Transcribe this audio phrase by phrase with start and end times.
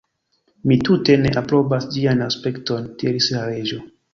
[0.69, 3.83] "Mi tute ne aprobas ĝian aspekton," diris la Reĝo.